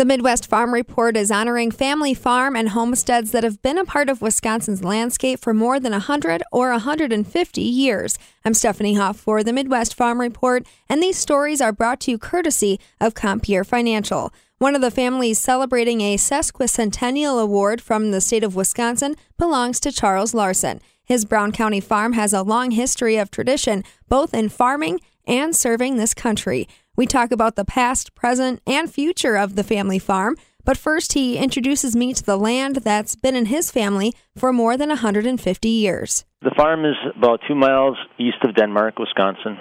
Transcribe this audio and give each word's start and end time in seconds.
The 0.00 0.06
Midwest 0.06 0.46
Farm 0.46 0.72
Report 0.72 1.14
is 1.14 1.30
honoring 1.30 1.70
family 1.70 2.14
farm 2.14 2.56
and 2.56 2.70
homesteads 2.70 3.32
that 3.32 3.44
have 3.44 3.60
been 3.60 3.76
a 3.76 3.84
part 3.84 4.08
of 4.08 4.22
Wisconsin's 4.22 4.82
landscape 4.82 5.40
for 5.40 5.52
more 5.52 5.78
than 5.78 5.92
100 5.92 6.42
or 6.50 6.70
150 6.70 7.60
years. 7.60 8.18
I'm 8.42 8.54
Stephanie 8.54 8.94
Hoff 8.94 9.18
for 9.18 9.44
the 9.44 9.52
Midwest 9.52 9.94
Farm 9.94 10.18
Report, 10.18 10.66
and 10.88 11.02
these 11.02 11.18
stories 11.18 11.60
are 11.60 11.70
brought 11.70 12.00
to 12.00 12.12
you 12.12 12.18
courtesy 12.18 12.80
of 12.98 13.12
Compeer 13.12 13.62
Financial. 13.62 14.32
One 14.56 14.74
of 14.74 14.80
the 14.80 14.90
families 14.90 15.38
celebrating 15.38 16.00
a 16.00 16.16
sesquicentennial 16.16 17.38
award 17.38 17.82
from 17.82 18.10
the 18.10 18.22
state 18.22 18.42
of 18.42 18.56
Wisconsin 18.56 19.16
belongs 19.36 19.80
to 19.80 19.92
Charles 19.92 20.32
Larsen. 20.32 20.80
His 21.04 21.26
Brown 21.26 21.52
County 21.52 21.80
farm 21.80 22.14
has 22.14 22.32
a 22.32 22.40
long 22.40 22.70
history 22.70 23.18
of 23.18 23.30
tradition, 23.30 23.84
both 24.08 24.32
in 24.32 24.48
farming 24.48 25.00
and 25.26 25.54
serving 25.54 25.98
this 25.98 26.14
country. 26.14 26.66
We 26.96 27.06
talk 27.06 27.30
about 27.30 27.56
the 27.56 27.64
past, 27.64 28.14
present, 28.14 28.60
and 28.66 28.92
future 28.92 29.36
of 29.36 29.56
the 29.56 29.64
family 29.64 29.98
farm. 29.98 30.36
But 30.64 30.76
first, 30.76 31.14
he 31.14 31.38
introduces 31.38 31.96
me 31.96 32.12
to 32.12 32.22
the 32.22 32.36
land 32.36 32.76
that's 32.76 33.16
been 33.16 33.34
in 33.34 33.46
his 33.46 33.70
family 33.70 34.12
for 34.36 34.52
more 34.52 34.76
than 34.76 34.90
150 34.90 35.68
years. 35.68 36.24
The 36.42 36.52
farm 36.56 36.84
is 36.84 36.96
about 37.16 37.40
two 37.48 37.54
miles 37.54 37.96
east 38.18 38.38
of 38.42 38.54
Denmark, 38.54 38.98
Wisconsin. 38.98 39.58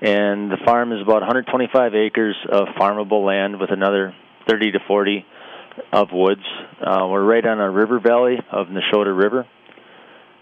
And 0.00 0.50
the 0.50 0.58
farm 0.64 0.92
is 0.92 1.00
about 1.02 1.20
125 1.22 1.94
acres 1.94 2.36
of 2.50 2.68
farmable 2.80 3.24
land 3.24 3.60
with 3.60 3.70
another 3.70 4.14
30 4.48 4.72
to 4.72 4.78
40 4.86 5.24
of 5.92 6.08
woods. 6.12 6.42
Uh, 6.80 7.06
we're 7.08 7.24
right 7.24 7.44
on 7.44 7.60
a 7.60 7.70
river 7.70 8.00
valley 8.00 8.36
of 8.50 8.66
Neshota 8.68 9.16
River. 9.16 9.46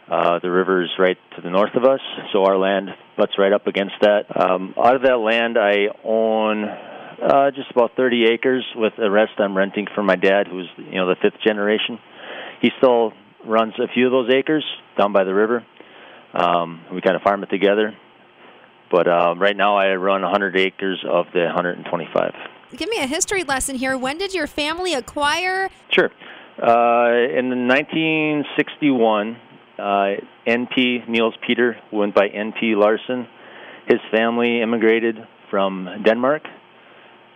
Uh, 0.09 0.39
the 0.41 0.51
river 0.51 0.83
is 0.85 0.91
right 0.99 1.19
to 1.35 1.43
the 1.43 1.51
north 1.51 1.75
of 1.75 1.85
us, 1.85 2.01
so 2.33 2.45
our 2.45 2.57
land 2.57 2.91
butts 3.17 3.33
right 3.39 3.53
up 3.53 3.67
against 3.67 3.95
that. 4.03 4.25
Um, 4.35 4.75
out 4.79 4.95
of 4.95 5.03
that 5.03 5.19
land, 5.19 5.59
I 5.59 5.89
own 6.05 6.65
uh, 6.65 7.51
just 7.51 7.71
about 7.73 7.97
30 7.97 8.27
acres. 8.33 8.65
With 8.77 8.93
the 8.97 9.11
rest, 9.11 9.33
I'm 9.39 9.57
renting 9.57 9.87
from 9.95 10.07
my 10.07 10.15
dad, 10.15 10.47
who's 10.47 10.69
you 10.77 10.95
know 10.95 11.09
the 11.09 11.17
fifth 11.21 11.41
generation. 11.45 11.99
He 12.63 12.71
still 12.79 13.13
runs 13.45 13.75
a 13.81 13.89
few 13.93 14.07
of 14.07 14.13
those 14.13 14.31
acres 14.33 14.65
down 14.97 15.13
by 15.13 15.25
the 15.25 15.35
river. 15.35 15.65
Um, 16.35 16.83
we 16.93 17.01
kind 17.01 17.17
of 17.17 17.23
farm 17.23 17.43
it 17.43 17.51
together. 17.51 17.95
But 18.91 19.09
uh, 19.09 19.35
right 19.37 19.57
now, 19.57 19.77
I 19.77 19.95
run 19.95 20.23
100 20.23 20.57
acres 20.57 21.05
of 21.09 21.27
the 21.33 21.41
125. 21.47 22.33
Give 22.77 22.89
me 22.89 22.99
a 22.99 23.07
history 23.07 23.43
lesson 23.43 23.77
here. 23.77 23.99
When 23.99 24.19
did 24.19 24.35
your 24.35 24.47
family 24.47 24.95
acquire? 24.95 25.69
Sure. 25.91 26.11
Uh, 26.59 27.37
in 27.37 27.67
1961, 27.69 29.37
uh, 29.79 30.17
NP 30.47 31.09
Niels 31.09 31.35
Peter 31.47 31.77
went 31.93 32.15
by 32.15 32.29
NP 32.29 32.77
Larsen. 32.77 33.27
His 33.87 34.01
family 34.11 34.63
immigrated 34.63 35.17
from 35.51 35.89
Denmark, 36.05 36.43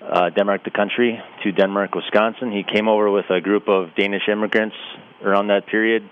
uh, 0.02 0.30
Denmark 0.30 0.64
the 0.64 0.70
country, 0.70 1.20
to 1.44 1.52
Denmark, 1.52 1.94
Wisconsin. 1.94 2.50
He 2.50 2.64
came 2.64 2.88
over 2.88 3.10
with 3.10 3.26
a 3.30 3.40
group 3.40 3.68
of 3.68 3.94
Danish 3.94 4.28
immigrants 4.28 4.76
around 5.22 5.48
that 5.48 5.66
period 5.66 6.08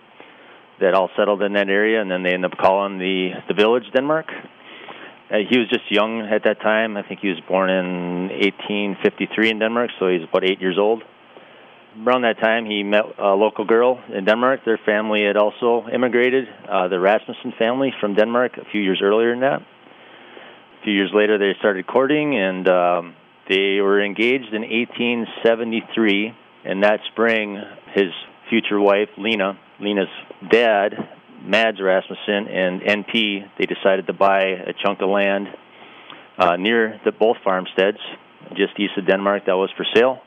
that 0.80 0.94
all 0.94 1.10
settled 1.16 1.42
in 1.42 1.54
that 1.54 1.68
area, 1.68 2.00
and 2.00 2.10
then 2.10 2.22
they 2.22 2.34
ended 2.34 2.52
up 2.52 2.58
calling 2.58 2.98
the 2.98 3.30
the 3.48 3.54
village 3.54 3.84
Denmark. 3.92 4.26
Uh, 5.30 5.38
he 5.48 5.58
was 5.58 5.68
just 5.68 5.90
young 5.90 6.20
at 6.20 6.44
that 6.44 6.60
time. 6.60 6.96
I 6.96 7.02
think 7.02 7.20
he 7.20 7.28
was 7.28 7.40
born 7.48 7.68
in 7.68 8.28
1853 8.28 9.50
in 9.50 9.58
Denmark, 9.58 9.90
so 9.98 10.08
he's 10.08 10.22
about 10.22 10.44
eight 10.44 10.60
years 10.60 10.78
old 10.78 11.02
around 12.06 12.22
that 12.22 12.38
time, 12.38 12.66
he 12.66 12.82
met 12.82 13.04
a 13.18 13.34
local 13.34 13.64
girl 13.64 14.00
in 14.12 14.24
Denmark. 14.24 14.60
Their 14.64 14.78
family 14.84 15.24
had 15.24 15.36
also 15.36 15.86
immigrated, 15.92 16.48
uh, 16.68 16.88
the 16.88 17.00
Rasmussen 17.00 17.52
family 17.58 17.92
from 18.00 18.14
Denmark, 18.14 18.58
a 18.58 18.64
few 18.70 18.80
years 18.80 19.00
earlier 19.02 19.30
than 19.30 19.40
that. 19.40 19.60
A 19.60 20.84
few 20.84 20.92
years 20.92 21.10
later, 21.12 21.38
they 21.38 21.52
started 21.58 21.86
courting, 21.86 22.36
and 22.36 22.68
um, 22.68 23.14
they 23.48 23.80
were 23.80 24.04
engaged 24.04 24.52
in 24.52 24.62
1873. 24.62 26.34
And 26.64 26.82
that 26.82 27.00
spring, 27.12 27.60
his 27.94 28.12
future 28.50 28.80
wife, 28.80 29.08
Lena, 29.16 29.58
Lena's 29.80 30.08
dad, 30.50 30.92
Mads 31.42 31.80
Rasmussen, 31.80 32.48
and 32.48 32.80
NP, 32.82 33.50
they 33.58 33.66
decided 33.66 34.06
to 34.06 34.12
buy 34.12 34.40
a 34.42 34.72
chunk 34.84 35.00
of 35.00 35.08
land 35.08 35.48
uh, 36.36 36.56
near 36.56 37.00
the 37.04 37.12
both 37.12 37.36
farmsteads, 37.42 37.98
just 38.56 38.78
east 38.78 38.92
of 38.96 39.06
Denmark, 39.06 39.46
that 39.46 39.56
was 39.56 39.70
for 39.76 39.86
sale 39.94 40.20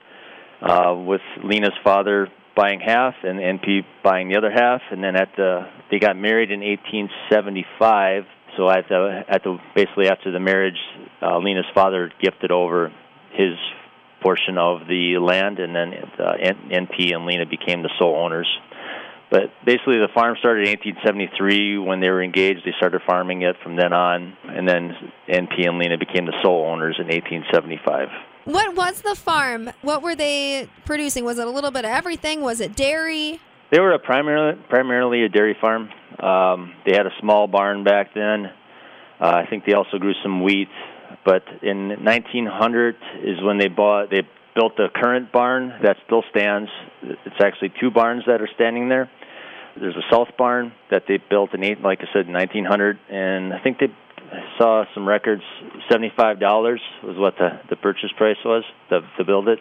uh, 0.62 0.96
with 0.96 1.22
Lena's 1.44 1.78
father 1.84 2.28
buying 2.56 2.80
half 2.80 3.16
and 3.24 3.40
NP 3.40 3.82
buying 4.04 4.30
the 4.30 4.38
other 4.38 4.52
half, 4.52 4.82
and 4.92 5.04
then 5.04 5.16
at 5.16 5.30
the 5.36 5.68
they 5.90 6.00
got 6.00 6.18
married 6.18 6.52
in 6.52 6.60
1875. 6.62 8.24
So 8.58 8.70
at 8.70 8.88
the 8.90 9.24
at 9.28 9.44
the 9.44 9.58
basically 9.76 10.08
after 10.08 10.32
the 10.32 10.40
marriage, 10.40 10.80
uh, 11.22 11.38
Lena's 11.40 11.66
father 11.74 12.12
gifted 12.22 12.52
over 12.52 12.92
his 13.34 13.56
portion 14.22 14.58
of 14.58 14.88
the 14.88 15.18
land, 15.18 15.60
and 15.60 15.76
then 15.76 15.94
uh, 16.20 16.34
NP 16.70 17.16
and 17.16 17.26
Lena 17.26 17.46
became 17.46 17.82
the 17.82 17.90
sole 17.98 18.16
owners. 18.16 18.48
But 19.32 19.50
basically, 19.66 19.98
the 19.98 20.10
farm 20.14 20.36
started 20.40 20.68
in 20.68 20.76
1873 20.76 21.78
when 21.80 22.02
they 22.02 22.10
were 22.10 22.22
engaged. 22.22 22.66
They 22.66 22.76
started 22.78 23.02
farming 23.08 23.44
it 23.44 23.56
from 23.64 23.78
then 23.78 23.94
on, 23.94 24.36
and 24.44 24.68
then 24.68 24.92
NP 25.28 25.68
and 25.68 25.80
Lena 25.80 25.98
became 25.98 26.26
the 26.26 26.36
sole 26.44 26.68
owners 26.68 26.98
in 27.00 27.08
1875. 27.08 28.10
What 28.46 28.76
was 28.76 29.02
the 29.02 29.16
farm? 29.16 29.70
What 29.82 30.02
were 30.02 30.16
they 30.16 30.68
producing? 30.86 31.26
Was 31.26 31.38
it 31.38 31.46
a 31.46 31.50
little 31.50 31.72
bit 31.72 31.86
of 31.86 31.92
everything? 31.92 32.42
Was 32.42 32.60
it 32.60 32.76
dairy? 32.76 33.40
They 33.72 33.80
were 33.80 33.94
a 33.94 34.00
primarily 34.00 34.60
primarily 34.70 35.24
a 35.24 35.30
dairy 35.30 35.56
farm. 35.62 35.90
Um, 36.20 36.74
they 36.86 36.94
had 36.94 37.06
a 37.06 37.14
small 37.20 37.48
barn 37.48 37.84
back 37.84 38.14
then. 38.14 38.48
Uh, 39.20 39.26
I 39.26 39.46
think 39.50 39.66
they 39.66 39.74
also 39.74 39.98
grew 39.98 40.14
some 40.24 40.44
wheat. 40.44 40.70
But 41.24 41.44
in 41.62 41.90
1900 42.04 42.96
is 43.24 43.42
when 43.44 43.60
they 43.60 43.68
bought 43.68 44.10
they 44.10 44.28
built 44.56 44.76
the 44.76 44.88
current 44.94 45.32
barn 45.32 45.74
that 45.84 45.98
still 46.06 46.24
stands. 46.32 46.70
It's 47.04 47.42
actually 47.42 47.72
two 47.80 47.92
barns 47.92 48.24
that 48.26 48.42
are 48.42 48.50
standing 48.56 48.90
there. 48.90 49.10
There's 49.80 49.96
a 49.96 50.04
south 50.12 50.30
barn 50.38 50.74
that 50.90 51.04
they 51.08 51.20
built 51.30 51.54
in 51.54 51.62
like 51.82 52.00
I 52.02 52.12
said, 52.12 52.28
in 52.28 52.34
1900, 52.34 53.00
and 53.10 53.54
I 53.54 53.60
think 53.60 53.80
they 53.80 53.88
saw 54.58 54.86
some 54.94 55.08
records. 55.08 55.44
Seventy-five 55.90 56.40
dollars 56.40 56.82
was 57.04 57.18
what 57.18 57.36
the 57.38 57.60
the 57.70 57.76
purchase 57.76 58.12
price 58.18 58.38
was 58.46 58.64
to 58.90 59.02
to 59.18 59.24
build 59.24 59.48
it. 59.48 59.60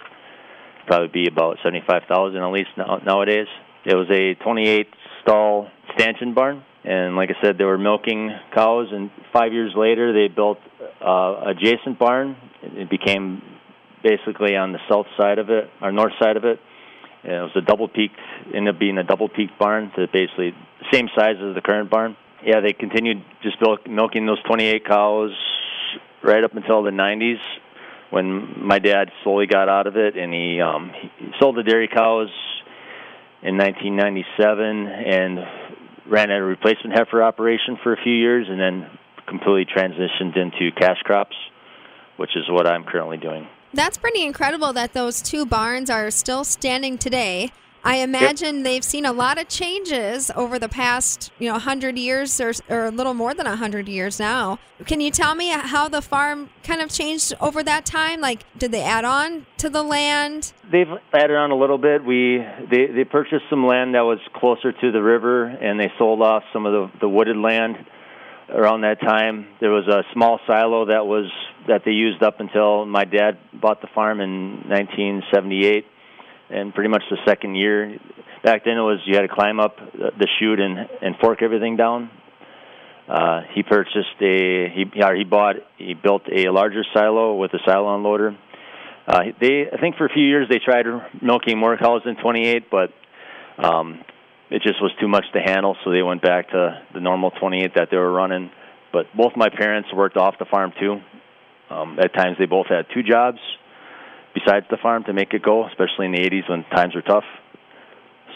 Probably 0.87 1.09
be 1.09 1.27
about 1.29 1.59
seventy-five 1.63 2.03
thousand 2.09 2.43
at 2.43 2.53
least 2.53 2.71
now, 2.77 3.01
nowadays. 3.05 3.47
It 3.85 3.95
was 3.95 4.09
a 4.11 4.35
28 4.45 4.89
stall 5.23 5.69
stanchion 5.95 6.35
barn, 6.35 6.63
and 6.85 7.17
like 7.17 7.31
I 7.31 7.43
said, 7.43 7.57
they 7.57 7.65
were 7.65 7.79
milking 7.79 8.31
cows. 8.55 8.89
And 8.93 9.11
five 9.33 9.55
years 9.55 9.73
later, 9.75 10.13
they 10.13 10.29
built 10.33 10.59
uh, 11.01 11.45
adjacent 11.47 11.99
barn. 11.99 12.37
It 12.63 12.91
became 12.91 13.41
basically 14.03 14.55
on 14.55 14.73
the 14.73 14.79
south 14.89 15.07
side 15.19 15.39
of 15.39 15.49
it, 15.49 15.71
or 15.81 15.93
north 15.93 16.13
side 16.21 16.37
of 16.37 16.45
it. 16.45 16.61
And 17.23 17.33
it 17.33 17.41
was 17.41 17.53
a 17.57 17.63
double 17.63 17.89
peaked, 17.89 18.21
ended 18.55 18.75
up 18.75 18.81
being 18.81 18.99
a 18.99 19.05
double 19.05 19.29
peaked 19.31 19.59
barn, 19.59 19.93
so 19.97 20.07
basically 20.13 20.55
same 20.93 21.09
size 21.17 21.37
as 21.37 21.55
the 21.55 21.63
current 21.63 21.91
barn 21.91 22.17
yeah, 22.45 22.61
they 22.61 22.73
continued 22.73 23.23
just 23.43 23.57
milking 23.89 24.27
those 24.27 24.43
28 24.45 24.87
cows 24.87 25.31
right 26.23 26.45
up 26.45 26.55
until 26.55 26.83
the 26.83 26.91
90s 26.91 27.39
when 28.11 28.67
my 28.67 28.79
dad 28.79 29.11
slowly 29.23 29.47
got 29.47 29.69
out 29.69 29.87
of 29.87 29.97
it 29.97 30.17
and 30.17 30.33
he, 30.33 30.61
um, 30.61 30.93
he 31.19 31.31
sold 31.41 31.57
the 31.57 31.63
dairy 31.63 31.89
cows 31.89 32.29
in 33.43 33.57
1997 33.57 34.87
and 34.87 35.39
ran 36.11 36.31
a 36.31 36.43
replacement 36.43 36.97
heifer 36.97 37.23
operation 37.23 37.79
for 37.83 37.93
a 37.93 38.03
few 38.03 38.13
years 38.13 38.47
and 38.49 38.61
then 38.61 38.91
completely 39.27 39.65
transitioned 39.65 40.37
into 40.37 40.71
cash 40.77 40.99
crops, 41.05 41.37
which 42.17 42.37
is 42.37 42.45
what 42.49 42.67
I'm 42.67 42.85
currently 42.85 43.17
doing. 43.17 43.47
That's 43.73 43.97
pretty 43.97 44.25
incredible 44.25 44.73
that 44.73 44.93
those 44.93 45.23
two 45.23 45.47
barns 45.47 45.89
are 45.89 46.11
still 46.11 46.43
standing 46.43 46.99
today. 46.99 47.53
I 47.83 47.97
imagine 47.97 48.57
yep. 48.57 48.65
they've 48.65 48.85
seen 48.85 49.07
a 49.07 49.13
lot 49.13 49.39
of 49.39 49.49
changes 49.49 50.31
over 50.37 50.59
the 50.59 50.69
past, 50.69 51.31
you 51.39 51.49
know, 51.49 51.55
100 51.55 51.99
years 51.99 52.41
or, 52.41 52.53
or 52.69 52.87
a 52.87 52.91
little 52.91 53.15
more 53.15 53.33
than 53.33 53.47
100 53.47 53.89
years 53.89 54.19
now. 54.19 54.59
Can 54.85 55.01
you 55.01 55.11
tell 55.11 55.35
me 55.35 55.49
how 55.49 55.89
the 55.89 56.03
farm 56.03 56.51
kind 56.63 56.83
of 56.83 56.91
changed 56.91 57.35
over 57.41 57.63
that 57.63 57.87
time? 57.87 58.21
Like, 58.21 58.45
did 58.59 58.73
they 58.73 58.83
add 58.83 59.05
on 59.05 59.47
to 59.59 59.71
the 59.71 59.83
land? 59.83 60.53
They've 60.71 60.89
added 61.13 61.37
on 61.37 61.51
a 61.51 61.57
little 61.57 61.79
bit. 61.79 62.05
We 62.05 62.45
they, 62.71 62.87
they 62.87 63.05
purchased 63.05 63.45
some 63.49 63.67
land 63.67 63.95
that 63.95 64.03
was 64.03 64.19
closer 64.35 64.73
to 64.73 64.93
the 64.93 65.03
river, 65.03 65.47
and 65.47 65.81
they 65.81 65.91
sold 65.99 66.23
off 66.23 66.43
some 66.53 66.67
of 66.67 66.73
the, 66.73 66.99
the 67.01 67.09
wooded 67.09 67.37
land 67.37 67.77
around 68.51 68.83
that 68.83 69.01
time. 69.01 69.47
There 69.61 69.71
was 69.71 69.87
a 69.89 70.03
small 70.13 70.39
silo 70.47 70.87
that 70.87 71.07
was 71.07 71.31
that 71.69 71.83
they 71.85 71.93
used 71.93 72.23
up 72.23 72.41
until 72.41 72.85
my 72.85 73.05
dad 73.05 73.39
bought 73.53 73.81
the 73.81 73.89
farm 73.95 74.21
in 74.21 74.69
1978 74.69 75.87
and 76.51 76.75
pretty 76.75 76.91
much 76.91 77.03
the 77.11 77.19
second 77.27 77.55
year. 77.55 77.99
Back 78.43 78.65
then, 78.65 78.77
it 78.77 78.81
was 78.81 79.01
you 79.07 79.15
had 79.15 79.23
to 79.23 79.29
climb 79.29 79.61
up 79.61 79.77
the 79.77 80.29
chute 80.39 80.61
and 80.61 80.79
and 81.03 81.17
fork 81.21 81.43
everything 81.43 81.77
down. 81.77 82.11
Uh, 83.09 83.43
he 83.55 83.63
purchased 83.63 84.21
a 84.21 84.69
he 84.75 84.85
he 85.17 85.25
bought 85.25 85.57
he 85.77 85.95
built 85.95 86.23
a 86.31 86.49
larger 86.51 86.85
silo 86.95 87.35
with 87.35 87.53
a 87.55 87.59
silo 87.67 87.99
unloader. 87.99 88.37
Uh, 89.07 89.23
they 89.41 89.67
I 89.73 89.79
think 89.81 89.97
for 89.97 90.07
a 90.07 90.13
few 90.13 90.25
years 90.25 90.49
they 90.49 90.59
tried 90.59 90.87
milking 91.21 91.59
more 91.59 91.77
cows 91.77 92.03
than 92.05 92.17
28, 92.17 92.71
but 92.71 92.91
um, 93.59 94.05
it 94.51 94.63
just 94.63 94.81
was 94.81 94.93
too 95.01 95.09
much 95.09 95.25
to 95.33 95.41
handle, 95.41 95.77
so 95.85 95.91
they 95.91 96.03
went 96.03 96.23
back 96.23 96.51
to 96.51 96.83
the 96.95 97.01
normal 97.01 97.31
28 97.33 97.75
that 97.75 97.89
they 97.91 97.97
were 97.97 98.13
running. 98.13 98.51
But 98.93 99.07
both 99.17 99.33
my 99.37 99.49
parents 99.49 99.89
worked 99.95 100.17
off 100.17 100.37
the 100.39 100.45
farm 100.45 100.73
too. 100.79 101.01
Um, 101.71 101.99
at 102.01 102.13
times 102.15 102.37
they 102.39 102.47
both 102.47 102.67
had 102.67 102.87
two 102.93 103.03
jobs 103.03 103.39
besides 104.35 104.67
the 104.71 104.77
farm 104.77 105.05
to 105.05 105.13
make 105.13 105.33
it 105.35 105.43
go, 105.43 105.67
especially 105.67 106.07
in 106.07 106.13
the 106.13 106.19
80s 106.19 106.49
when 106.49 106.65
times 106.65 106.95
were 106.95 107.03
tough. 107.03 107.25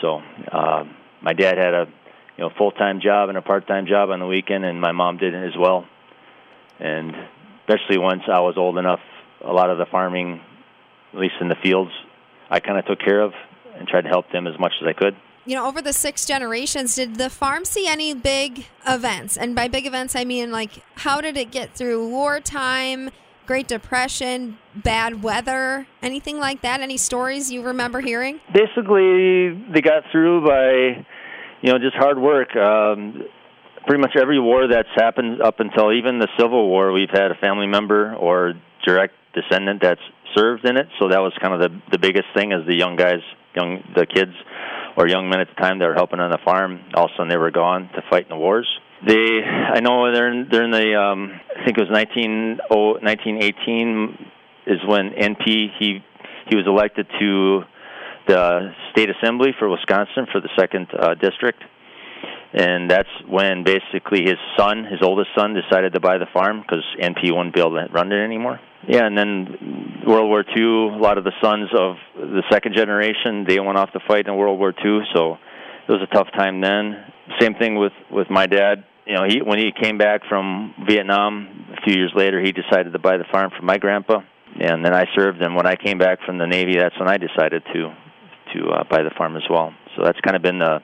So 0.00 0.20
uh, 0.50 0.85
my 1.23 1.32
dad 1.32 1.56
had 1.56 1.75
a 1.75 1.87
you 2.37 2.44
know 2.44 2.50
full 2.58 2.73
time 2.73 3.00
job 3.00 3.29
and 3.29 3.38
a 3.38 3.43
part 3.43 3.67
time 3.67 3.87
job 3.87 4.11
on 4.11 4.20
the 4.20 4.26
weekend, 4.26 4.64
and 4.64 4.81
my 4.81 4.93
mom 4.93 5.17
did 5.19 5.35
as 5.35 5.56
well. 5.58 5.87
And 6.81 7.12
especially 7.61 7.99
once 7.99 8.23
I 8.29 8.41
was 8.41 8.55
old 8.56 8.79
enough, 8.79 9.00
a 9.43 9.52
lot 9.52 9.70
of 9.70 9.79
the 9.79 9.87
farming, 9.87 10.41
at 11.12 11.19
least 11.19 11.35
in 11.41 11.49
the 11.49 11.56
fields, 11.62 11.93
I 12.50 12.61
kind 12.61 12.79
of 12.79 12.87
took 12.87 13.00
care 13.00 13.20
of 13.20 13.32
and 13.76 13.88
tried 13.88 14.02
to 14.02 14.08
help 14.08 14.31
them 14.31 14.46
as 14.46 14.58
much 14.58 14.73
as 14.81 14.88
I 14.88 14.93
could. 14.93 15.17
You 15.46 15.56
know, 15.56 15.67
over 15.67 15.82
the 15.82 15.93
six 15.93 16.25
generations, 16.25 16.94
did 16.94 17.17
the 17.17 17.29
farm 17.29 17.67
see 17.67 17.87
any 17.87 18.14
big 18.14 18.67
events? 18.87 19.37
And 19.37 19.55
by 19.55 19.69
big 19.69 19.87
events, 19.87 20.17
I 20.17 20.25
mean 20.25 20.50
like 20.50 20.82
how 20.96 21.20
did 21.20 21.37
it 21.37 21.50
get 21.50 21.75
through 21.75 22.08
wartime? 22.08 23.11
Great 23.46 23.69
Depression, 23.69 24.56
bad 24.75 25.23
weather, 25.23 25.87
anything 26.02 26.38
like 26.38 26.62
that? 26.62 26.81
Any 26.81 26.96
stories 26.96 27.52
you 27.52 27.62
remember 27.62 28.00
hearing? 28.00 28.41
Basically, 28.52 29.52
they 29.73 29.82
got 29.82 30.05
through 30.11 30.46
by, 30.46 31.05
you 31.61 31.73
know, 31.73 31.79
just 31.79 31.94
hard 31.94 32.19
work. 32.19 32.56
Um, 32.56 33.25
pretty 33.87 34.00
much 34.00 34.17
every 34.20 34.41
war 34.41 34.67
that's 34.67 34.88
happened 34.96 35.43
up 35.43 35.61
until 35.61 35.93
even 35.93 36.19
the 36.19 36.29
Civil 36.38 36.69
War, 36.69 36.93
we've 36.93 37.11
had 37.12 37.31
a 37.31 37.35
family 37.35 37.67
member 37.67 38.14
or 38.14 38.55
direct 38.85 39.14
descendant 39.35 39.82
that's 39.82 40.00
served 40.35 40.64
in 40.64 40.76
it. 40.76 40.88
So 40.99 41.08
that 41.08 41.20
was 41.20 41.32
kind 41.41 41.55
of 41.55 41.61
the 41.61 41.81
the 41.93 41.99
biggest 41.99 42.26
thing 42.35 42.52
as 42.52 42.67
the 42.67 42.76
young 42.76 42.96
guys, 42.96 43.20
young 43.55 43.82
the 43.94 44.06
kids 44.06 44.32
or 44.96 45.06
young 45.08 45.29
men 45.29 45.41
at 45.41 45.49
the 45.49 45.61
time 45.61 45.79
that 45.81 45.87
were 45.87 45.94
helping 45.94 46.20
on 46.20 46.31
the 46.31 46.38
farm. 46.44 46.81
All 46.94 47.06
of 47.06 47.11
a 47.11 47.14
sudden, 47.14 47.29
they 47.29 47.37
were 47.37 47.50
gone 47.50 47.91
to 47.94 48.02
fight 48.08 48.25
in 48.25 48.31
the 48.31 48.37
wars. 48.37 48.69
They, 49.06 49.43
I 49.43 49.81
know 49.81 50.12
they're 50.12 50.32
in, 50.32 50.49
they're 50.50 50.64
in 50.64 50.70
the, 50.70 50.99
um, 50.99 51.41
I 51.56 51.64
think 51.64 51.79
it 51.79 51.81
was 51.81 51.91
19, 51.91 52.58
oh, 52.70 52.93
1918 53.00 54.31
is 54.67 54.79
when 54.87 55.11
NP 55.11 55.69
he 55.79 56.02
he 56.49 56.56
was 56.56 56.67
elected 56.67 57.06
to 57.20 57.62
the 58.26 58.73
state 58.93 59.08
assembly 59.11 59.50
for 59.58 59.69
Wisconsin 59.69 60.26
for 60.31 60.41
the 60.41 60.49
second 60.58 60.88
uh, 60.99 61.14
district, 61.14 61.62
and 62.52 62.91
that's 62.91 63.08
when 63.29 63.64
basically 63.64 64.23
his 64.23 64.38
son, 64.56 64.85
his 64.85 65.00
oldest 65.02 65.31
son, 65.37 65.55
decided 65.55 65.93
to 65.94 66.00
buy 66.00 66.19
the 66.19 66.26
farm 66.32 66.61
because 66.61 66.85
NP 67.00 67.35
wouldn't 67.35 67.55
be 67.55 67.61
able 67.61 67.76
to 67.76 67.87
run 67.93 68.12
it 68.12 68.23
anymore. 68.23 68.61
Yeah, 68.87 69.06
and 69.06 69.17
then 69.17 70.02
World 70.06 70.29
War 70.29 70.44
II, 70.56 70.96
a 70.96 71.00
lot 71.00 71.17
of 71.17 71.25
the 71.25 71.32
sons 71.43 71.70
of 71.79 71.96
the 72.17 72.43
second 72.50 72.75
generation 72.75 73.44
they 73.49 73.58
went 73.58 73.79
off 73.79 73.93
to 73.93 74.00
fight 74.06 74.26
in 74.26 74.37
World 74.37 74.58
War 74.58 74.75
II, 74.85 75.00
so 75.14 75.38
it 75.88 75.92
was 75.92 76.02
a 76.02 76.14
tough 76.14 76.28
time 76.36 76.60
then. 76.60 77.04
Same 77.40 77.54
thing 77.54 77.76
with 77.76 77.92
with 78.10 78.28
my 78.31 78.46
dad 78.46 78.84
you 79.06 79.14
know, 79.14 79.25
he 79.28 79.42
when 79.42 79.58
he 79.58 79.70
came 79.70 79.98
back 79.98 80.22
from 80.28 80.75
Vietnam 80.88 81.66
a 81.76 81.81
few 81.82 81.94
years 81.94 82.12
later, 82.14 82.40
he 82.40 82.52
decided 82.52 82.92
to 82.92 82.98
buy 82.98 83.16
the 83.16 83.25
farm 83.31 83.50
from 83.56 83.66
my 83.66 83.76
grandpa, 83.76 84.20
and 84.60 84.84
then 84.84 84.94
I 84.94 85.04
served. 85.14 85.42
And 85.42 85.54
when 85.54 85.66
I 85.66 85.76
came 85.76 85.98
back 85.98 86.20
from 86.25 86.38
the 86.38 86.46
Navy, 86.46 86.76
that's 86.78 86.98
when 86.98 87.08
I 87.08 87.19
decided 87.19 87.62
to 87.72 87.94
to 88.54 88.69
uh, 88.70 88.84
buy 88.88 89.02
the 89.02 89.10
farm 89.16 89.36
as 89.36 89.42
well. 89.50 89.75
So 89.96 90.02
that's 90.04 90.19
kind 90.20 90.36
of 90.36 90.42
been 90.42 90.58
the 90.58 90.81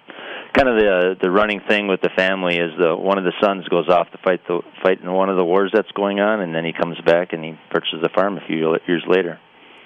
kind 0.52 0.68
of 0.68 0.76
the 0.76 1.16
the 1.20 1.30
running 1.30 1.60
thing 1.66 1.88
with 1.88 2.02
the 2.02 2.10
family 2.14 2.56
is 2.56 2.72
the 2.78 2.94
one 2.94 3.16
of 3.16 3.24
the 3.24 3.32
sons 3.42 3.66
goes 3.68 3.88
off 3.88 4.10
to 4.10 4.18
fight 4.18 4.40
the 4.46 4.60
fight 4.82 5.00
in 5.00 5.10
one 5.10 5.30
of 5.30 5.38
the 5.38 5.44
wars 5.44 5.70
that's 5.72 5.90
going 5.92 6.20
on, 6.20 6.40
and 6.40 6.54
then 6.54 6.64
he 6.64 6.72
comes 6.72 7.00
back 7.06 7.32
and 7.32 7.42
he 7.42 7.58
purchases 7.70 8.00
the 8.02 8.10
farm 8.14 8.36
a 8.36 8.46
few 8.46 8.76
years 8.86 9.04
later. 9.08 9.40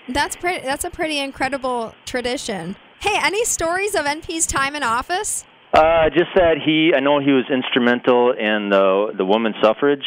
That's 0.08 0.34
pretty. 0.34 0.64
That's 0.64 0.84
a 0.84 0.90
pretty 0.90 1.20
incredible 1.20 1.94
tradition. 2.04 2.74
Hey, 3.04 3.20
any 3.22 3.44
stories 3.44 3.94
of 3.94 4.06
NP's 4.06 4.46
time 4.46 4.74
in 4.74 4.82
office? 4.82 5.44
Uh, 5.74 6.08
just 6.08 6.32
that 6.36 6.56
he, 6.64 6.94
I 6.96 7.00
know 7.00 7.20
he 7.20 7.32
was 7.32 7.44
instrumental 7.52 8.32
in 8.32 8.70
the 8.70 9.12
the 9.14 9.26
women's 9.26 9.56
suffrage 9.60 10.06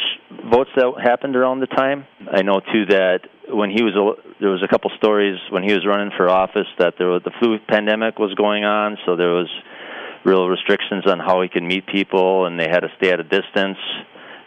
votes 0.49 0.71
that 0.75 0.91
happened 0.97 1.35
around 1.35 1.59
the 1.59 1.67
time. 1.67 2.07
I 2.25 2.41
know 2.41 2.59
too 2.59 2.87
that 2.89 3.19
when 3.49 3.69
he 3.69 3.83
was, 3.83 3.93
there 4.41 4.49
was 4.49 4.63
a 4.63 4.67
couple 4.67 4.89
stories 4.97 5.37
when 5.51 5.61
he 5.61 5.73
was 5.73 5.85
running 5.85 6.09
for 6.17 6.27
office 6.27 6.65
that 6.79 6.95
there 6.97 7.09
was 7.09 7.21
the 7.23 7.29
flu 7.37 7.59
pandemic 7.69 8.17
was 8.17 8.33
going 8.33 8.63
on, 8.63 8.97
so 9.05 9.15
there 9.15 9.29
was 9.29 9.49
real 10.25 10.49
restrictions 10.49 11.05
on 11.05 11.19
how 11.19 11.43
he 11.43 11.49
could 11.49 11.61
meet 11.61 11.85
people, 11.85 12.47
and 12.47 12.59
they 12.59 12.67
had 12.67 12.79
to 12.79 12.89
stay 12.97 13.11
at 13.11 13.19
a 13.19 13.29
distance. 13.29 13.77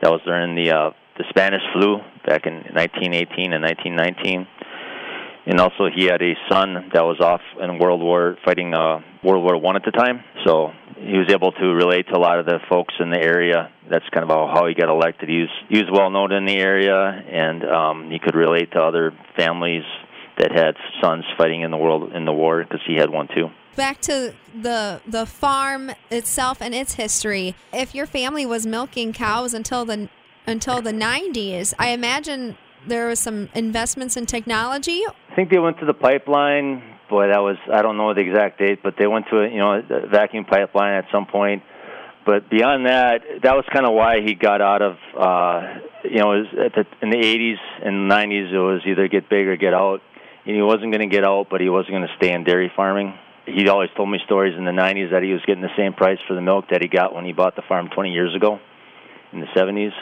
That 0.03 0.11
was 0.11 0.23
during 0.27 0.57
the 0.57 0.73
uh, 0.75 0.91
the 1.19 1.25
Spanish 1.31 1.63
flu 1.73 1.99
back 2.27 2.47
in 2.47 2.67
1918 2.75 3.53
and 3.53 3.63
1919 3.63 4.49
and 5.47 5.61
also 5.61 5.89
he 5.95 6.05
had 6.05 6.23
a 6.23 6.35
son 6.51 6.91
that 6.93 7.03
was 7.03 7.21
off 7.21 7.41
in 7.61 7.79
World 7.79 8.01
War 8.01 8.37
fighting 8.45 8.75
uh, 8.75 9.01
World 9.25 9.45
War 9.45 9.59
One 9.59 9.77
at 9.77 9.85
the 9.85 9.91
time. 9.91 10.23
So 10.45 10.71
he 10.97 11.17
was 11.17 11.31
able 11.31 11.53
to 11.53 11.67
relate 11.67 12.07
to 12.09 12.17
a 12.17 12.21
lot 12.21 12.39
of 12.39 12.47
the 12.47 12.59
folks 12.69 12.95
in 13.01 13.11
the 13.11 13.19
area. 13.21 13.71
That's 13.91 14.05
kind 14.13 14.29
of 14.29 14.31
how 14.31 14.67
he 14.67 14.75
got 14.75 14.89
elected. 14.89 15.29
He 15.29 15.39
was 15.39 15.51
he 15.69 15.79
was 15.79 15.89
well 15.91 16.11
known 16.11 16.33
in 16.33 16.45
the 16.45 16.57
area, 16.57 16.95
and 16.95 17.65
um, 17.65 18.11
he 18.11 18.19
could 18.19 18.35
relate 18.35 18.73
to 18.73 18.79
other 18.79 19.13
families 19.37 19.85
that 20.39 20.53
had 20.53 20.77
sons 21.03 21.25
fighting 21.37 21.63
in 21.63 21.71
the 21.71 21.77
world 21.77 22.13
in 22.13 22.25
the 22.25 22.33
war 22.33 22.63
because 22.63 22.81
he 22.87 22.95
had 22.95 23.11
one 23.11 23.29
too. 23.35 23.49
Back 23.77 24.01
to 24.03 24.35
the 24.55 25.01
the 25.07 25.27
farm 25.27 25.93
itself 26.11 26.61
and 26.61 26.75
its 26.75 26.95
history. 26.95 27.55
If 27.73 27.95
your 27.95 28.07
family 28.07 28.45
was 28.45 28.67
milking 28.67 29.13
cows 29.13 29.55
until 29.55 29.85
the 29.85 30.09
until 30.47 30.83
the 30.83 30.93
90s, 30.93 31.75
I 31.79 31.91
imagine 31.91 32.57
there 32.87 33.09
was 33.09 33.21
some 33.21 33.49
investments 33.55 34.17
in 34.17 34.27
technology. 34.27 35.03
I 35.31 35.35
think 35.35 35.51
they 35.51 35.59
went 35.59 35.79
to 35.81 35.87
the 35.87 35.95
pipeline 35.95 36.83
boy, 37.11 37.27
that 37.27 37.41
was 37.41 37.59
I 37.71 37.83
don't 37.83 37.99
know 37.99 38.15
the 38.15 38.21
exact 38.21 38.59
date, 38.59 38.83
but 38.83 38.95
they 38.97 39.07
went 39.07 39.27
to 39.31 39.41
a 39.41 39.49
you 39.51 39.59
know 39.59 39.83
a 39.91 40.07
vacuum 40.07 40.47
pipeline 40.47 40.95
at 40.95 41.05
some 41.13 41.27
point. 41.27 41.63
But 42.25 42.49
beyond 42.49 42.87
that, 42.87 43.23
that 43.43 43.55
was 43.57 43.65
kind 43.73 43.85
of 43.85 43.93
why 43.93 44.21
he 44.21 44.35
got 44.35 44.63
out 44.63 44.81
of 44.81 44.97
uh, 45.19 45.81
you 46.05 46.21
know 46.21 46.45
the, 46.45 46.87
in 47.03 47.11
the 47.11 47.19
80s 47.19 47.59
and 47.85 48.11
90s. 48.11 48.53
It 48.53 48.59
was 48.59 48.81
either 48.87 49.09
get 49.09 49.29
big 49.29 49.49
or 49.49 49.57
get 49.57 49.75
out. 49.75 50.01
And 50.47 50.57
he 50.57 50.63
wasn't 50.63 50.91
going 50.91 51.07
to 51.07 51.15
get 51.15 51.25
out, 51.25 51.49
but 51.51 51.61
he 51.61 51.69
wasn't 51.69 51.93
going 51.93 52.09
to 52.09 52.15
stay 52.17 52.33
in 52.33 52.45
dairy 52.45 52.73
farming. 52.75 53.13
He 53.45 53.69
always 53.69 53.91
told 53.95 54.09
me 54.09 54.19
stories 54.25 54.57
in 54.57 54.65
the 54.65 54.71
90s 54.71 55.11
that 55.11 55.23
he 55.23 55.33
was 55.33 55.43
getting 55.47 55.63
the 55.63 55.75
same 55.77 55.93
price 55.93 56.19
for 56.27 56.35
the 56.35 56.41
milk 56.41 56.67
that 56.71 56.81
he 56.81 56.89
got 56.89 57.15
when 57.15 57.27
he 57.27 57.33
bought 57.33 57.57
the 57.57 57.63
farm 57.69 57.91
20 57.95 58.11
years 58.11 58.35
ago 58.35 58.59
in 59.33 59.41
the 59.41 59.47
70s. 59.55 59.93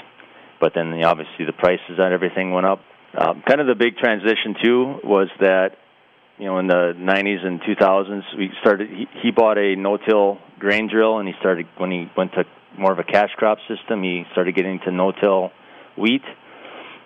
But 0.61 0.73
then 0.75 0.93
obviously 1.05 1.47
the 1.47 1.53
prices 1.53 1.99
on 1.99 2.13
everything 2.13 2.53
went 2.53 2.67
up. 2.67 2.81
Um, 3.17 3.43
kind 3.47 3.61
of 3.61 3.67
the 3.67 3.75
big 3.75 3.97
transition 3.97 4.55
too 4.63 5.01
was 5.05 5.29
that 5.41 5.77
you 6.39 6.47
know, 6.47 6.59
in 6.59 6.69
the 6.69 6.95
90s 6.97 7.45
and 7.45 7.61
2000s, 7.61 8.23
we 8.37 8.51
started. 8.61 8.89
He, 8.91 9.07
he 9.23 9.31
bought 9.33 9.59
a 9.59 9.75
no-till 9.75 10.39
grain 10.59 10.89
drill, 10.89 11.19
and 11.19 11.27
he 11.27 11.35
started 11.41 11.67
when 11.77 11.91
he 11.91 12.09
went 12.17 12.33
to 12.35 12.45
more 12.79 12.93
of 12.93 12.99
a 12.99 13.05
cash 13.05 13.31
crop 13.37 13.59
system. 13.69 14.05
He 14.05 14.25
started 14.33 14.55
getting 14.55 14.79
to 14.85 14.93
no-till 14.93 15.51
wheat, 15.97 16.23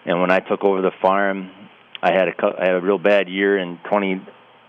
and 0.04 0.20
when 0.20 0.30
I 0.30 0.40
took 0.40 0.62
over 0.64 0.82
the 0.82 0.90
farm, 1.00 1.50
I 2.02 2.12
had 2.12 2.28
a 2.28 2.32
I 2.60 2.66
had 2.66 2.74
a 2.74 2.80
real 2.80 2.98
bad 2.98 3.28
year 3.28 3.58
in 3.58 3.78
20 3.88 4.20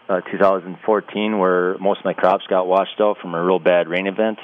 uh, 0.07 0.21
2014 0.31 1.38
where 1.38 1.77
most 1.80 2.00
of 2.00 2.06
my 2.06 2.13
crops 2.13 2.45
got 2.49 2.66
washed 2.66 2.99
out 3.02 3.18
from 3.21 3.33
a 3.33 3.44
real 3.44 3.59
bad 3.59 3.90
rain 3.90 4.07
event. 4.07 4.40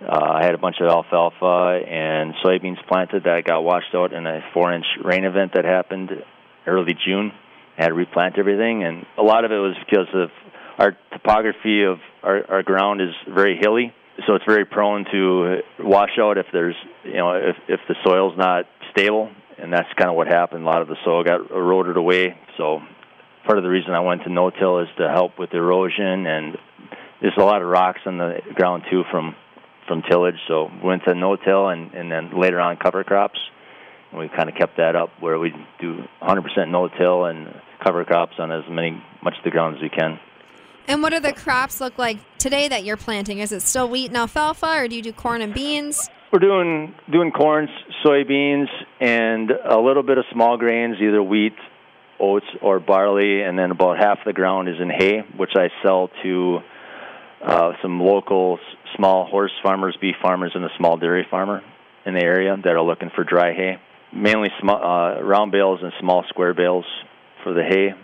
Uh, 0.00 0.12
I 0.12 0.44
had 0.44 0.54
a 0.54 0.58
bunch 0.58 0.76
of 0.80 0.88
alfalfa 0.88 1.80
and 1.88 2.34
soybeans 2.44 2.84
planted 2.86 3.24
that 3.24 3.44
got 3.44 3.60
washed 3.60 3.94
out 3.94 4.12
in 4.12 4.26
a 4.26 4.40
four-inch 4.52 4.84
rain 5.02 5.24
event 5.24 5.52
that 5.54 5.64
happened 5.64 6.10
early 6.66 6.94
June 7.06 7.32
I 7.78 7.82
had 7.82 7.88
to 7.88 7.94
replant 7.94 8.38
everything, 8.38 8.84
and 8.84 9.04
a 9.18 9.22
lot 9.22 9.44
of 9.44 9.52
it 9.52 9.58
was 9.58 9.76
because 9.86 10.08
of 10.14 10.30
our 10.78 10.96
topography 11.12 11.84
of 11.84 11.98
our, 12.22 12.50
our 12.50 12.62
ground 12.62 13.02
is 13.02 13.10
very 13.28 13.58
hilly, 13.60 13.92
so 14.26 14.34
it's 14.34 14.44
very 14.46 14.64
prone 14.64 15.04
to 15.12 15.58
wash 15.80 16.18
out 16.18 16.38
if 16.38 16.46
there's 16.52 16.74
you 17.04 17.16
know 17.16 17.34
if 17.34 17.56
if 17.68 17.80
the 17.86 17.94
soil's 18.02 18.36
not 18.38 18.64
stable, 18.92 19.30
and 19.58 19.72
that's 19.72 19.88
kind 19.98 20.08
of 20.08 20.16
what 20.16 20.26
happened. 20.26 20.62
A 20.62 20.66
lot 20.66 20.80
of 20.80 20.88
the 20.88 20.96
soil 21.04 21.22
got 21.22 21.50
eroded 21.50 21.98
away, 21.98 22.34
so 22.56 22.80
part 23.44 23.58
of 23.58 23.64
the 23.64 23.70
reason 23.70 23.92
I 23.92 24.00
went 24.00 24.24
to 24.24 24.30
no-till 24.30 24.80
is 24.80 24.88
to 24.96 25.08
help 25.08 25.38
with 25.38 25.52
erosion, 25.52 26.26
and 26.26 26.56
there's 27.20 27.36
a 27.36 27.44
lot 27.44 27.60
of 27.60 27.68
rocks 27.68 28.00
on 28.06 28.16
the 28.16 28.38
ground 28.54 28.84
too 28.90 29.02
from 29.10 29.34
from 29.86 30.02
tillage. 30.02 30.38
So 30.48 30.70
we 30.82 30.88
went 30.88 31.04
to 31.04 31.14
no-till, 31.14 31.68
and 31.68 31.92
and 31.94 32.10
then 32.10 32.38
later 32.38 32.60
on 32.60 32.76
cover 32.76 33.04
crops. 33.04 33.38
And 34.10 34.20
we 34.20 34.28
kind 34.28 34.48
of 34.48 34.54
kept 34.54 34.76
that 34.76 34.94
up 34.94 35.10
where 35.20 35.38
we 35.38 35.52
do 35.80 36.04
100% 36.22 36.70
no-till 36.70 37.24
and 37.24 37.60
cover 37.84 38.04
crops 38.04 38.34
on 38.38 38.52
as 38.52 38.62
many 38.70 39.02
much 39.22 39.34
of 39.36 39.44
the 39.44 39.50
ground 39.50 39.76
as 39.76 39.82
we 39.82 39.88
can. 39.88 40.20
And 40.88 41.02
what 41.02 41.12
do 41.12 41.18
the 41.18 41.32
crops 41.32 41.80
look 41.80 41.98
like 41.98 42.18
today 42.38 42.68
that 42.68 42.84
you're 42.84 42.96
planting? 42.96 43.40
Is 43.40 43.50
it 43.50 43.60
still 43.62 43.88
wheat 43.88 44.06
and 44.06 44.16
alfalfa, 44.16 44.78
or 44.78 44.88
do 44.88 44.94
you 44.94 45.02
do 45.02 45.12
corn 45.12 45.42
and 45.42 45.52
beans? 45.52 46.08
We're 46.32 46.38
doing 46.38 46.94
doing 47.10 47.32
corn, 47.32 47.68
soybeans, 48.04 48.68
and 49.00 49.50
a 49.50 49.78
little 49.78 50.02
bit 50.02 50.18
of 50.18 50.24
small 50.32 50.56
grains, 50.56 50.96
either 51.00 51.22
wheat, 51.22 51.56
oats, 52.20 52.46
or 52.62 52.78
barley. 52.78 53.42
And 53.42 53.58
then 53.58 53.70
about 53.72 53.98
half 53.98 54.18
the 54.24 54.32
ground 54.32 54.68
is 54.68 54.76
in 54.80 54.90
hay, 54.90 55.24
which 55.36 55.52
I 55.56 55.70
sell 55.82 56.10
to 56.22 56.60
uh, 57.46 57.72
some 57.80 58.00
local 58.00 58.58
small 58.96 59.24
horse 59.24 59.52
farmers, 59.62 59.96
beef 60.00 60.16
farmers, 60.20 60.52
and 60.54 60.64
a 60.64 60.70
small 60.76 60.96
dairy 60.96 61.26
farmer 61.30 61.62
in 62.04 62.14
the 62.14 62.22
area 62.22 62.56
that 62.56 62.70
are 62.70 62.82
looking 62.82 63.10
for 63.14 63.24
dry 63.24 63.52
hay. 63.54 63.76
Mainly 64.12 64.50
uh, 64.62 65.22
round 65.22 65.52
bales 65.52 65.80
and 65.82 65.92
small 66.00 66.24
square 66.28 66.54
bales 66.54 66.84
for 67.42 67.52
the 67.54 67.62
hay, 67.62 67.94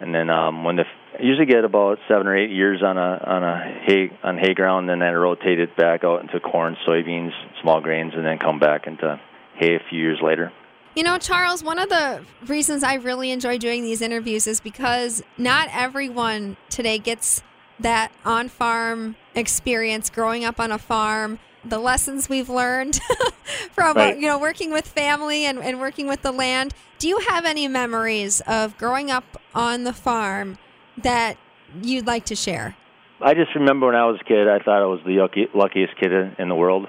and 0.00 0.14
then 0.14 0.30
um, 0.30 0.64
when 0.64 0.76
the 0.76 0.84
usually 1.20 1.46
get 1.46 1.64
about 1.64 1.98
seven 2.08 2.26
or 2.26 2.36
eight 2.36 2.50
years 2.50 2.82
on 2.82 2.96
a 2.96 3.22
on 3.26 3.42
a 3.42 3.82
hay 3.86 4.10
on 4.22 4.38
hay 4.38 4.54
ground, 4.54 4.88
then 4.88 5.02
I 5.02 5.12
rotate 5.12 5.60
it 5.60 5.76
back 5.76 6.04
out 6.04 6.22
into 6.22 6.40
corn, 6.40 6.76
soybeans, 6.86 7.32
small 7.62 7.80
grains, 7.80 8.14
and 8.16 8.24
then 8.24 8.38
come 8.38 8.58
back 8.58 8.86
into 8.86 9.20
hay 9.56 9.74
a 9.74 9.80
few 9.90 10.00
years 10.00 10.18
later. 10.22 10.52
You 10.96 11.04
know, 11.04 11.18
Charles, 11.18 11.62
one 11.62 11.78
of 11.78 11.88
the 11.88 12.22
reasons 12.46 12.82
I 12.82 12.94
really 12.94 13.30
enjoy 13.30 13.58
doing 13.58 13.82
these 13.82 14.02
interviews 14.02 14.48
is 14.48 14.60
because 14.60 15.22
not 15.38 15.68
everyone 15.72 16.56
today 16.68 16.98
gets 16.98 17.42
that 17.80 18.12
on 18.24 18.48
farm 18.48 19.16
experience 19.34 20.10
growing 20.10 20.44
up 20.44 20.60
on 20.60 20.72
a 20.72 20.78
farm, 20.78 21.38
the 21.64 21.78
lessons 21.78 22.28
we've 22.28 22.48
learned 22.48 23.00
from 23.72 23.96
Right. 23.96 24.18
you 24.18 24.26
know 24.26 24.38
working 24.38 24.72
with 24.72 24.86
family 24.86 25.44
and, 25.44 25.58
and 25.58 25.80
working 25.80 26.06
with 26.06 26.22
the 26.22 26.32
land. 26.32 26.74
Do 26.98 27.08
you 27.08 27.18
have 27.28 27.44
any 27.44 27.68
memories 27.68 28.40
of 28.46 28.76
growing 28.78 29.10
up 29.10 29.40
on 29.54 29.84
the 29.84 29.92
farm 29.92 30.58
that 30.98 31.36
you'd 31.82 32.06
like 32.06 32.24
to 32.26 32.36
share? 32.36 32.76
I 33.22 33.34
just 33.34 33.54
remember 33.54 33.86
when 33.86 33.96
I 33.96 34.06
was 34.06 34.18
a 34.20 34.24
kid, 34.24 34.48
I 34.48 34.58
thought 34.60 34.82
I 34.82 34.86
was 34.86 35.00
the 35.04 35.12
lucky, 35.18 35.46
luckiest 35.54 35.96
kid 36.00 36.12
in, 36.12 36.36
in 36.38 36.48
the 36.48 36.54
world. 36.54 36.86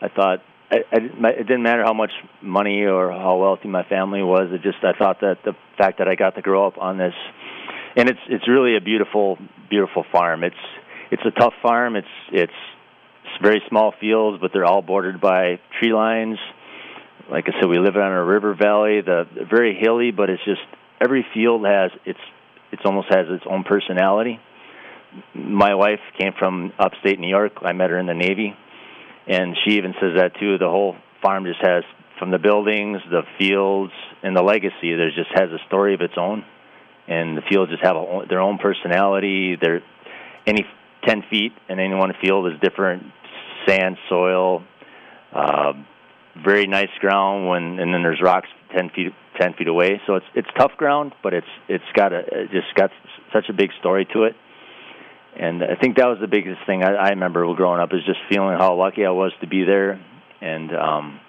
I 0.00 0.08
thought 0.08 0.40
I, 0.70 0.78
I, 0.90 1.28
it 1.30 1.46
didn't 1.46 1.62
matter 1.62 1.84
how 1.84 1.92
much 1.92 2.10
money 2.42 2.84
or 2.84 3.12
how 3.12 3.36
wealthy 3.36 3.68
my 3.68 3.84
family 3.84 4.22
was. 4.22 4.48
It 4.52 4.62
just 4.62 4.78
I 4.82 4.92
thought 4.98 5.20
that 5.20 5.38
the 5.44 5.52
fact 5.78 5.98
that 5.98 6.08
I 6.08 6.14
got 6.14 6.34
to 6.36 6.42
grow 6.42 6.66
up 6.66 6.78
on 6.78 6.98
this, 6.98 7.14
and 7.96 8.08
it's 8.08 8.20
it's 8.28 8.48
really 8.48 8.76
a 8.76 8.80
beautiful 8.80 9.38
beautiful 9.68 10.04
farm. 10.12 10.44
It's 10.44 10.56
it's 11.10 11.22
a 11.24 11.30
tough 11.38 11.54
farm. 11.62 11.96
It's 11.96 12.06
it's 12.32 12.52
very 13.42 13.62
small 13.68 13.92
fields, 14.00 14.38
but 14.40 14.50
they're 14.52 14.64
all 14.64 14.82
bordered 14.82 15.20
by 15.20 15.60
tree 15.80 15.92
lines. 15.92 16.38
Like 17.30 17.46
I 17.48 17.60
said, 17.60 17.68
we 17.68 17.78
live 17.78 17.96
on 17.96 18.12
a 18.12 18.24
river 18.24 18.54
valley. 18.54 19.00
The 19.00 19.24
very 19.50 19.76
hilly, 19.80 20.10
but 20.12 20.30
it's 20.30 20.44
just 20.44 20.60
every 21.02 21.26
field 21.34 21.66
has 21.66 21.90
its 22.04 22.20
it's 22.72 22.82
almost 22.84 23.08
has 23.10 23.26
its 23.28 23.44
own 23.48 23.64
personality 23.64 24.40
my 25.34 25.74
wife 25.74 26.00
came 26.18 26.32
from 26.38 26.72
upstate 26.78 27.18
New 27.18 27.28
York. 27.28 27.52
I 27.62 27.72
met 27.72 27.90
her 27.90 27.98
in 27.98 28.06
the 28.06 28.14
Navy, 28.14 28.54
and 29.26 29.56
she 29.64 29.76
even 29.76 29.94
says 30.00 30.12
that 30.16 30.32
too. 30.38 30.58
The 30.58 30.68
whole 30.68 30.96
farm 31.22 31.44
just 31.44 31.60
has, 31.62 31.84
from 32.18 32.30
the 32.30 32.38
buildings, 32.38 32.98
the 33.10 33.22
fields, 33.38 33.92
and 34.22 34.36
the 34.36 34.42
legacy. 34.42 34.94
There 34.94 35.10
just 35.10 35.30
has 35.34 35.50
a 35.50 35.58
story 35.66 35.94
of 35.94 36.00
its 36.00 36.14
own, 36.16 36.44
and 37.08 37.36
the 37.36 37.42
fields 37.48 37.70
just 37.70 37.82
have 37.82 37.96
a, 37.96 38.24
their 38.28 38.40
own 38.40 38.58
personality. 38.58 39.56
They're 39.60 39.82
any 40.46 40.66
ten 41.06 41.22
feet 41.30 41.52
in 41.68 41.78
any 41.78 41.94
one 41.94 42.12
field 42.20 42.46
is 42.52 42.60
different 42.60 43.04
sand, 43.66 43.96
soil, 44.08 44.62
uh, 45.32 45.72
very 46.44 46.66
nice 46.66 46.90
ground. 47.00 47.48
When 47.48 47.78
and 47.78 47.92
then 47.92 48.02
there's 48.02 48.20
rocks 48.22 48.48
ten 48.74 48.90
feet 48.90 49.12
ten 49.38 49.54
feet 49.54 49.68
away. 49.68 50.00
So 50.06 50.16
it's 50.16 50.26
it's 50.34 50.48
tough 50.56 50.72
ground, 50.76 51.12
but 51.22 51.34
it's 51.34 51.46
it's 51.68 51.84
got 51.94 52.12
a 52.12 52.18
it 52.18 52.50
just 52.50 52.74
got 52.74 52.90
such 53.32 53.48
a 53.48 53.52
big 53.52 53.70
story 53.80 54.06
to 54.12 54.24
it 54.24 54.36
and 55.38 55.62
I 55.62 55.74
think 55.76 55.96
that 55.96 56.06
was 56.06 56.18
the 56.20 56.28
biggest 56.28 56.60
thing 56.66 56.82
I, 56.82 56.94
I 56.94 57.08
remember 57.10 57.44
growing 57.54 57.80
up 57.80 57.92
is 57.92 58.00
just 58.06 58.18
feeling 58.30 58.56
how 58.58 58.74
lucky 58.74 59.04
I 59.04 59.10
was 59.10 59.32
to 59.42 59.46
be 59.46 59.64
there 59.64 60.00
and 60.40 60.74
um, 60.74 61.20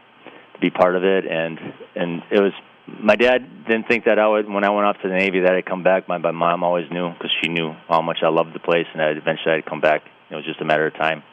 to 0.53 0.59
be 0.59 0.69
part 0.69 0.95
of 0.95 1.03
it. 1.03 1.25
And 1.25 1.59
and 1.95 2.23
it 2.31 2.39
was 2.39 2.53
my 2.87 3.15
dad 3.15 3.65
didn't 3.67 3.87
think 3.87 4.05
that 4.05 4.17
I 4.17 4.27
would 4.27 4.49
when 4.49 4.63
I 4.63 4.69
went 4.69 4.85
off 4.87 4.97
to 5.01 5.09
the 5.09 5.15
Navy 5.15 5.41
that 5.41 5.53
I'd 5.53 5.65
come 5.65 5.83
back. 5.83 6.07
My, 6.07 6.17
my 6.17 6.31
mom 6.31 6.63
always 6.63 6.89
knew 6.91 7.11
because 7.11 7.31
she 7.41 7.49
knew 7.49 7.73
how 7.87 8.01
much 8.01 8.19
I 8.23 8.29
loved 8.29 8.53
the 8.53 8.59
place 8.59 8.87
and 8.93 9.01
that 9.01 9.17
eventually 9.17 9.55
I'd 9.55 9.65
come 9.65 9.81
back. 9.81 10.01
It 10.29 10.35
was 10.35 10.45
just 10.45 10.61
a 10.61 10.65
matter 10.65 10.87
of 10.87 10.93
time. 10.93 11.23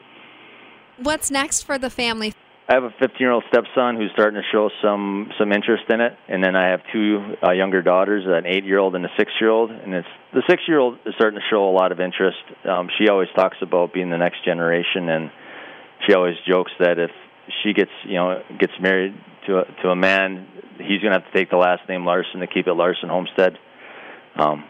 What's 0.98 1.30
next 1.30 1.62
for 1.62 1.78
the 1.78 1.90
family? 1.90 2.32
I 2.68 2.74
have 2.74 2.84
a 2.84 2.90
15 2.98 3.16
year 3.18 3.30
old 3.30 3.44
stepson 3.48 3.96
who's 3.96 4.10
starting 4.14 4.40
to 4.40 4.46
show 4.50 4.70
some 4.82 5.30
some 5.38 5.52
interest 5.52 5.84
in 5.90 6.00
it, 6.00 6.16
and 6.28 6.42
then 6.42 6.56
I 6.56 6.70
have 6.70 6.80
two 6.92 7.36
uh, 7.42 7.52
younger 7.52 7.82
daughters, 7.82 8.24
an 8.26 8.46
eight 8.46 8.64
year 8.64 8.78
old 8.78 8.94
and 8.94 9.04
a 9.04 9.10
six 9.18 9.32
year 9.38 9.50
old. 9.50 9.70
And 9.70 9.92
it's 9.92 10.08
the 10.32 10.42
six 10.48 10.62
year 10.66 10.78
old 10.78 10.98
is 11.04 11.14
starting 11.16 11.38
to 11.38 11.44
show 11.50 11.68
a 11.68 11.74
lot 11.74 11.92
of 11.92 12.00
interest. 12.00 12.38
Um, 12.64 12.88
she 12.98 13.08
always 13.10 13.28
talks 13.36 13.58
about 13.60 13.92
being 13.92 14.08
the 14.08 14.16
next 14.16 14.44
generation, 14.46 15.10
and 15.10 15.30
she 16.06 16.14
always 16.14 16.36
jokes 16.48 16.72
that 16.78 16.98
if 16.98 17.10
she 17.62 17.74
gets 17.74 17.90
you 18.04 18.14
know 18.14 18.42
gets 18.58 18.72
married 18.80 19.14
to 19.46 19.58
a, 19.58 19.64
to 19.82 19.88
a 19.88 19.96
man, 19.96 20.46
he's 20.78 21.00
going 21.00 21.12
to 21.12 21.20
have 21.20 21.30
to 21.30 21.32
take 21.36 21.50
the 21.50 21.56
last 21.56 21.88
name 21.88 22.04
Larsen 22.04 22.40
to 22.40 22.46
keep 22.46 22.66
it 22.66 22.72
Larsen 22.72 23.08
Homestead. 23.08 23.58
Um, 24.36 24.64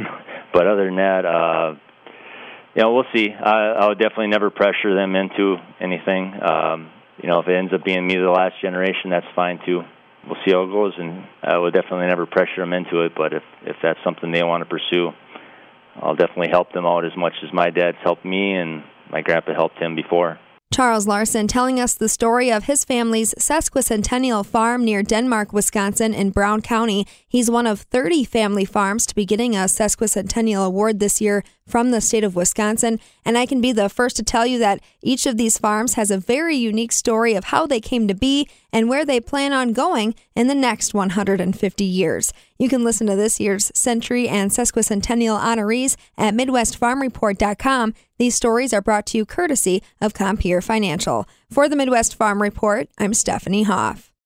but 0.52 0.66
other 0.66 0.86
than 0.86 0.96
that, 0.96 1.24
uh, 1.24 1.74
you 2.74 2.82
know, 2.82 2.92
we'll 2.94 3.08
see. 3.14 3.30
I, 3.32 3.72
I 3.72 3.88
would 3.88 3.98
definitely 3.98 4.28
never 4.28 4.50
pressure 4.50 4.94
them 4.94 5.16
into 5.16 5.56
anything. 5.80 6.34
Um, 6.42 6.90
you 7.22 7.28
know, 7.28 7.40
if 7.40 7.48
it 7.48 7.56
ends 7.56 7.72
up 7.72 7.84
being 7.84 8.06
me 8.06 8.16
the 8.16 8.30
last 8.30 8.60
generation, 8.60 9.10
that's 9.10 9.26
fine 9.34 9.60
too. 9.64 9.80
We'll 10.26 10.36
see 10.44 10.52
how 10.52 10.64
it 10.64 10.72
goes, 10.72 10.92
and 10.98 11.24
I 11.42 11.56
would 11.56 11.72
definitely 11.72 12.08
never 12.08 12.26
pressure 12.26 12.60
them 12.60 12.72
into 12.72 13.02
it. 13.04 13.12
But 13.16 13.32
if 13.32 13.42
if 13.62 13.76
that's 13.82 13.98
something 14.04 14.30
they 14.32 14.42
want 14.42 14.62
to 14.62 14.68
pursue, 14.68 15.12
I'll 16.02 16.16
definitely 16.16 16.50
help 16.50 16.72
them 16.72 16.84
out 16.84 17.06
as 17.06 17.16
much 17.16 17.32
as 17.42 17.52
my 17.52 17.70
dad's 17.70 17.96
helped 18.02 18.24
me 18.24 18.54
and 18.54 18.82
my 19.10 19.22
grandpa 19.22 19.54
helped 19.54 19.78
him 19.78 19.94
before. 19.94 20.38
Charles 20.72 21.06
Larsen 21.06 21.46
telling 21.48 21.80
us 21.80 21.94
the 21.94 22.08
story 22.08 22.52
of 22.52 22.64
his 22.64 22.84
family's 22.84 23.34
sesquicentennial 23.34 24.44
farm 24.44 24.84
near 24.84 25.02
Denmark, 25.02 25.52
Wisconsin, 25.52 26.12
in 26.12 26.30
Brown 26.30 26.60
County. 26.60 27.06
He's 27.26 27.50
one 27.50 27.66
of 27.66 27.80
30 27.82 28.24
family 28.24 28.64
farms 28.64 29.06
to 29.06 29.14
be 29.14 29.24
getting 29.24 29.54
a 29.54 29.60
sesquicentennial 29.60 30.66
award 30.66 31.00
this 31.00 31.20
year 31.20 31.44
from 31.66 31.90
the 31.90 32.00
state 32.00 32.24
of 32.24 32.36
Wisconsin. 32.36 33.00
And 33.24 33.36
I 33.36 33.46
can 33.46 33.60
be 33.60 33.72
the 33.72 33.88
first 33.88 34.16
to 34.16 34.22
tell 34.22 34.46
you 34.46 34.58
that 34.58 34.80
each 35.02 35.26
of 35.26 35.36
these 35.36 35.58
farms 35.58 35.94
has 35.94 36.10
a 36.10 36.18
very 36.18 36.56
unique 36.56 36.92
story 36.92 37.34
of 37.34 37.44
how 37.44 37.66
they 37.66 37.80
came 37.80 38.06
to 38.08 38.14
be 38.14 38.48
and 38.72 38.88
where 38.88 39.04
they 39.04 39.20
plan 39.20 39.52
on 39.52 39.72
going 39.72 40.14
in 40.34 40.46
the 40.46 40.54
next 40.54 40.94
150 40.94 41.84
years. 41.84 42.32
You 42.58 42.68
can 42.68 42.84
listen 42.84 43.06
to 43.08 43.16
this 43.16 43.40
year's 43.40 43.70
century 43.74 44.28
and 44.28 44.50
sesquicentennial 44.50 45.40
honorees 45.40 45.96
at 46.16 46.34
MidwestFarmReport.com. 46.34 47.94
These 48.18 48.34
stories 48.34 48.72
are 48.72 48.80
brought 48.82 49.06
to 49.06 49.18
you 49.18 49.26
courtesy 49.26 49.82
of 50.00 50.14
Compeer 50.14 50.62
Financial. 50.62 51.26
For 51.50 51.68
the 51.68 51.76
Midwest 51.76 52.14
Farm 52.14 52.40
Report, 52.42 52.88
I'm 52.98 53.14
Stephanie 53.14 53.64
Hoff. 53.64 54.05